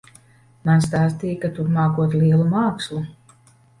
Man 0.69 0.81
stāstīja, 0.85 1.37
ka 1.45 1.51
tu 1.59 1.65
mākot 1.75 2.17
lielu 2.23 2.49
mākslu. 2.55 3.03